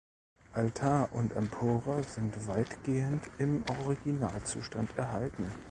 [0.55, 5.45] Altar und Empore sind weitgehend im Originalzustand erhalten.